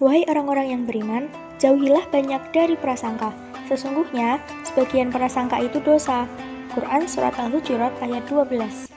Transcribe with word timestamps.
Wahai 0.00 0.24
orang-orang 0.32 0.72
yang 0.72 0.82
beriman, 0.88 1.28
jauhilah 1.60 2.08
banyak 2.08 2.40
dari 2.56 2.72
prasangka. 2.72 3.36
Sesungguhnya, 3.68 4.40
sebagian 4.64 5.12
prasangka 5.12 5.60
itu 5.60 5.76
dosa. 5.84 6.24
Quran 6.72 7.04
Surat 7.04 7.36
Al-Hujurat 7.36 7.92
ayat 8.00 8.24
12 8.24 8.88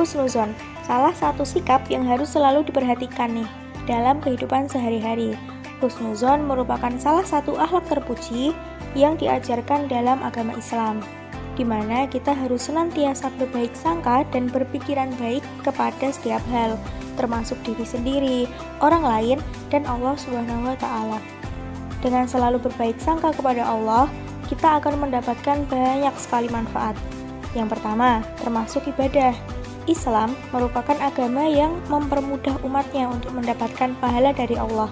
Husnuzon, 0.00 0.56
salah 0.88 1.12
satu 1.12 1.44
sikap 1.44 1.84
yang 1.92 2.08
harus 2.08 2.32
selalu 2.32 2.64
diperhatikan 2.64 3.36
nih 3.36 3.48
dalam 3.84 4.24
kehidupan 4.24 4.72
sehari-hari. 4.72 5.36
Husnuzon 5.84 6.48
merupakan 6.48 6.96
salah 6.96 7.28
satu 7.28 7.60
akhlak 7.60 7.84
terpuji 7.92 8.56
yang 8.96 9.20
diajarkan 9.20 9.84
dalam 9.92 10.24
agama 10.24 10.56
Islam 10.56 11.04
di 11.60 11.68
mana 11.68 12.08
kita 12.08 12.32
harus 12.32 12.72
senantiasa 12.72 13.28
berbaik 13.36 13.76
sangka 13.76 14.24
dan 14.32 14.48
berpikiran 14.48 15.12
baik 15.20 15.44
kepada 15.60 16.08
setiap 16.08 16.40
hal, 16.48 16.80
termasuk 17.20 17.60
diri 17.68 17.84
sendiri, 17.84 18.40
orang 18.80 19.04
lain, 19.04 19.38
dan 19.68 19.84
Allah 19.84 20.16
Subhanahu 20.16 20.72
wa 20.72 20.76
Ta'ala. 20.80 21.20
Dengan 22.00 22.24
selalu 22.24 22.64
berbaik 22.64 22.96
sangka 22.96 23.36
kepada 23.36 23.68
Allah, 23.68 24.08
kita 24.48 24.80
akan 24.80 25.04
mendapatkan 25.04 25.68
banyak 25.68 26.14
sekali 26.16 26.48
manfaat. 26.48 26.96
Yang 27.52 27.76
pertama, 27.76 28.24
termasuk 28.40 28.88
ibadah. 28.88 29.36
Islam 29.84 30.32
merupakan 30.54 30.96
agama 30.96 31.44
yang 31.44 31.76
mempermudah 31.92 32.56
umatnya 32.64 33.12
untuk 33.12 33.36
mendapatkan 33.36 33.92
pahala 34.00 34.32
dari 34.32 34.56
Allah. 34.56 34.88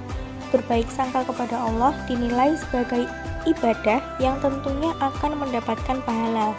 Berbaik 0.52 0.88
sangka 0.92 1.24
kepada 1.24 1.64
Allah 1.64 1.96
dinilai 2.04 2.60
sebagai 2.60 3.08
ibadah 3.46 4.00
yang 4.18 4.40
tentunya 4.42 4.90
akan 4.98 5.38
mendapatkan 5.38 5.98
pahala. 6.02 6.56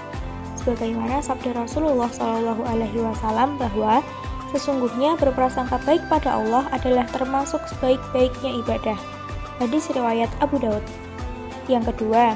Sebagaimana 0.59 1.23
sabda 1.23 1.55
Rasulullah 1.55 2.11
Shallallahu 2.11 2.63
Alaihi 2.67 2.99
Wasallam 2.99 3.55
bahwa 3.55 4.03
sesungguhnya 4.51 5.15
berprasangka 5.15 5.79
baik 5.87 6.03
pada 6.11 6.35
Allah 6.39 6.67
adalah 6.75 7.07
termasuk 7.11 7.63
sebaik-baiknya 7.75 8.59
ibadah. 8.63 8.99
Hadis 9.59 9.91
riwayat 9.91 10.31
Abu 10.39 10.59
Daud. 10.59 10.83
Yang 11.67 11.95
kedua, 11.95 12.35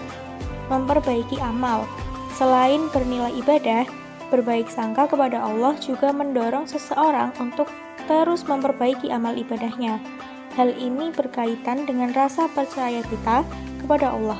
memperbaiki 0.71 1.39
amal. 1.39 1.87
Selain 2.35 2.89
bernilai 2.89 3.31
ibadah, 3.39 3.85
berbaik 4.33 4.67
sangka 4.71 5.05
kepada 5.05 5.39
Allah 5.43 5.77
juga 5.77 6.09
mendorong 6.09 6.65
seseorang 6.65 7.35
untuk 7.37 7.69
terus 8.09 8.43
memperbaiki 8.47 9.13
amal 9.13 9.37
ibadahnya. 9.37 10.01
Hal 10.53 10.69
ini 10.77 11.09
berkaitan 11.13 11.89
dengan 11.89 12.13
rasa 12.13 12.45
percaya 12.49 13.01
kita 13.09 13.41
kepada 13.83 14.15
Allah, 14.15 14.39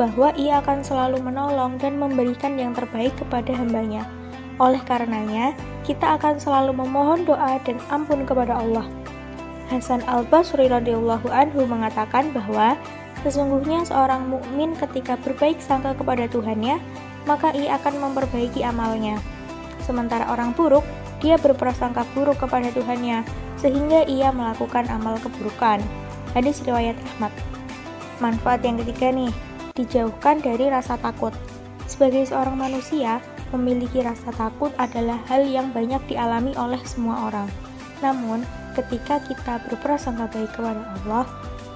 bahwa 0.00 0.32
ia 0.40 0.64
akan 0.64 0.80
selalu 0.80 1.20
menolong 1.20 1.76
dan 1.76 2.00
memberikan 2.00 2.56
yang 2.56 2.72
terbaik 2.72 3.12
kepada 3.20 3.52
hambanya. 3.52 4.08
Oleh 4.56 4.80
karenanya, 4.84 5.52
kita 5.84 6.16
akan 6.20 6.40
selalu 6.40 6.72
memohon 6.72 7.28
doa 7.28 7.60
dan 7.64 7.76
ampun 7.92 8.24
kepada 8.24 8.56
Allah. 8.56 8.88
Hasan 9.68 10.02
al-Basri 10.08 10.66
radhiyallahu 10.66 11.30
anhu 11.30 11.62
mengatakan 11.64 12.34
bahwa 12.34 12.74
sesungguhnya 13.22 13.86
seorang 13.86 14.26
mukmin 14.26 14.74
ketika 14.74 15.14
berbaik 15.20 15.60
sangka 15.62 15.94
kepada 15.94 16.26
Tuhannya, 16.26 16.80
maka 17.28 17.52
ia 17.54 17.76
akan 17.78 18.00
memperbaiki 18.10 18.64
amalnya. 18.64 19.20
Sementara 19.84 20.28
orang 20.32 20.56
buruk, 20.56 20.84
dia 21.20 21.36
berprasangka 21.36 22.08
buruk 22.16 22.40
kepada 22.40 22.72
Tuhannya, 22.72 23.22
sehingga 23.60 24.08
ia 24.08 24.32
melakukan 24.32 24.88
amal 24.88 25.20
keburukan. 25.20 25.80
Hadis 26.32 26.64
riwayat 26.64 26.96
Ahmad. 27.14 27.32
Manfaat 28.20 28.60
yang 28.62 28.76
ketiga 28.84 29.08
nih, 29.16 29.32
dijauhkan 29.72 30.44
dari 30.44 30.68
rasa 30.68 31.00
takut. 31.00 31.32
Sebagai 31.88 32.28
seorang 32.28 32.60
manusia, 32.60 33.24
memiliki 33.50 34.04
rasa 34.04 34.30
takut 34.36 34.70
adalah 34.76 35.18
hal 35.26 35.42
yang 35.48 35.72
banyak 35.72 35.98
dialami 36.06 36.52
oleh 36.54 36.78
semua 36.84 37.32
orang. 37.32 37.48
Namun, 38.04 38.44
ketika 38.76 39.24
kita 39.24 39.64
berprasangka 39.66 40.30
baik 40.36 40.52
kepada 40.52 40.84
Allah, 41.00 41.24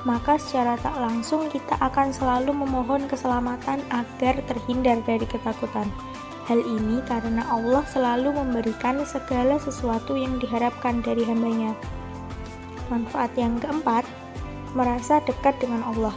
maka 0.04 0.36
secara 0.36 0.76
tak 0.84 0.94
langsung 1.00 1.48
kita 1.48 1.80
akan 1.80 2.12
selalu 2.12 2.52
memohon 2.52 3.08
keselamatan 3.08 3.80
agar 3.88 4.36
terhindar 4.44 5.00
dari 5.08 5.24
ketakutan. 5.24 5.88
Hal 6.44 6.60
ini 6.60 7.00
karena 7.08 7.40
Allah 7.48 7.80
selalu 7.88 8.36
memberikan 8.36 9.00
segala 9.08 9.56
sesuatu 9.56 10.12
yang 10.12 10.36
diharapkan 10.44 11.00
dari 11.00 11.24
hambanya. 11.24 11.72
Manfaat 12.92 13.32
yang 13.40 13.56
keempat, 13.56 14.04
merasa 14.76 15.24
dekat 15.24 15.56
dengan 15.56 15.80
Allah. 15.88 16.12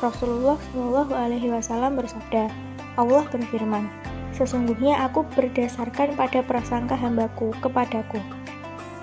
Rasulullah 0.00 0.56
Shallallahu 0.72 1.12
Alaihi 1.12 1.52
Wasallam 1.52 2.00
bersabda, 2.00 2.48
Allah 2.96 3.24
berfirman, 3.28 3.84
Sesungguhnya 4.32 4.96
aku 5.04 5.28
berdasarkan 5.36 6.16
pada 6.16 6.40
prasangka 6.40 6.96
hambaku 6.96 7.52
kepadaku. 7.60 8.16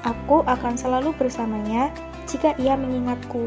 Aku 0.01 0.41
akan 0.49 0.73
selalu 0.73 1.13
bersamanya 1.13 1.93
jika 2.25 2.57
ia 2.57 2.73
mengingatku. 2.73 3.45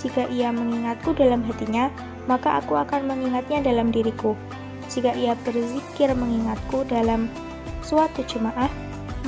Jika 0.00 0.32
ia 0.32 0.48
mengingatku 0.48 1.12
dalam 1.12 1.44
hatinya, 1.44 1.92
maka 2.24 2.56
aku 2.56 2.80
akan 2.80 3.04
mengingatnya 3.04 3.60
dalam 3.60 3.92
diriku. 3.92 4.32
Jika 4.88 5.12
ia 5.12 5.36
berzikir 5.44 6.08
mengingatku 6.16 6.88
dalam 6.88 7.28
suatu 7.84 8.24
jemaah, 8.24 8.72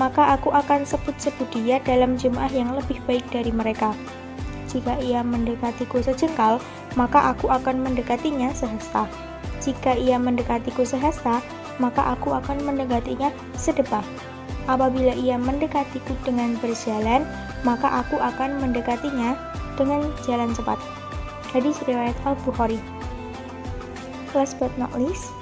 maka 0.01 0.33
aku 0.33 0.49
akan 0.57 0.89
sebut-sebut 0.89 1.53
dia 1.53 1.77
dalam 1.85 2.17
jemaah 2.17 2.49
yang 2.49 2.73
lebih 2.73 2.97
baik 3.05 3.29
dari 3.29 3.53
mereka. 3.53 3.93
Jika 4.71 5.03
ia 5.03 5.27
mendekatiku 5.27 5.99
sejengkal, 5.99 6.63
maka 6.95 7.35
aku 7.35 7.51
akan 7.51 7.83
mendekatinya 7.83 8.55
sehasta. 8.55 9.11
Jika 9.59 9.99
ia 9.99 10.17
mendekatiku 10.17 10.87
sehasta, 10.87 11.43
maka 11.83 12.15
aku 12.15 12.31
akan 12.39 12.63
mendekatinya 12.63 13.35
sedepah. 13.59 14.07
Apabila 14.71 15.11
ia 15.19 15.35
mendekatiku 15.35 16.15
dengan 16.23 16.55
berjalan, 16.63 17.27
maka 17.67 18.07
aku 18.07 18.23
akan 18.23 18.63
mendekatinya 18.63 19.35
dengan 19.75 20.07
jalan 20.23 20.55
cepat. 20.55 20.79
Hadis 21.51 21.83
riwayat 21.83 22.15
Al-Bukhari. 22.23 22.79
Last 24.31 24.55
but 24.63 24.71
not 24.79 24.95
least, 24.95 25.35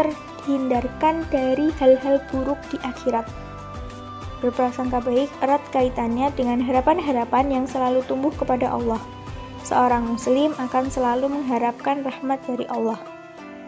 terhindarkan 0.00 1.28
dari 1.28 1.68
hal-hal 1.76 2.16
buruk 2.32 2.56
di 2.72 2.80
akhirat. 2.80 3.28
Berprasangka 4.42 4.98
baik 5.06 5.30
erat 5.38 5.62
kaitannya 5.70 6.34
dengan 6.34 6.58
harapan-harapan 6.58 7.46
yang 7.62 7.64
selalu 7.70 8.02
tumbuh 8.10 8.34
kepada 8.34 8.74
Allah. 8.74 8.98
Seorang 9.62 10.18
muslim 10.18 10.50
akan 10.58 10.90
selalu 10.90 11.30
mengharapkan 11.30 12.02
rahmat 12.02 12.42
dari 12.42 12.66
Allah. 12.66 12.98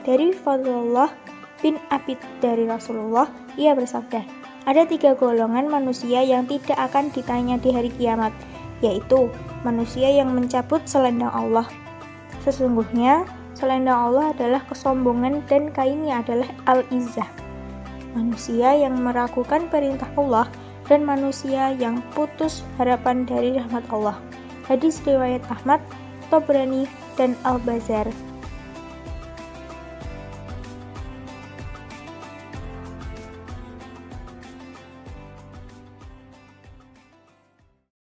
Dari 0.02 0.34
Fadlullah 0.34 1.14
bin 1.62 1.78
Abid 1.94 2.18
dari 2.42 2.66
Rasulullah, 2.66 3.30
ia 3.54 3.78
bersabda, 3.78 4.26
ada 4.66 4.82
tiga 4.82 5.14
golongan 5.14 5.70
manusia 5.70 6.26
yang 6.26 6.50
tidak 6.50 6.76
akan 6.90 7.14
ditanya 7.14 7.54
di 7.62 7.70
hari 7.70 7.94
kiamat, 7.94 8.34
yaitu 8.82 9.30
manusia 9.62 10.10
yang 10.10 10.34
mencabut 10.34 10.82
selendang 10.90 11.30
Allah. 11.30 11.70
Sesungguhnya, 12.42 13.22
selendang 13.54 14.10
Allah 14.10 14.34
adalah 14.34 14.60
kesombongan 14.66 15.46
dan 15.46 15.70
kainnya 15.70 16.20
adalah 16.20 16.50
al-izzah. 16.66 17.30
Manusia 18.12 18.74
yang 18.74 18.98
meragukan 19.00 19.70
perintah 19.70 20.10
Allah 20.18 20.50
dan 20.88 21.04
manusia 21.04 21.72
yang 21.76 22.04
putus 22.12 22.60
harapan 22.76 23.24
dari 23.24 23.56
rahmat 23.56 23.84
Allah. 23.88 24.16
Hadis 24.68 25.00
riwayat 25.04 25.44
Ahmad, 25.52 25.80
Tobrani, 26.28 26.88
dan 27.16 27.36
Al-Bazar. 27.44 28.08